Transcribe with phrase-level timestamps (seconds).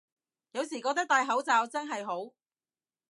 [0.53, 2.33] 有時覺得戴口罩真係好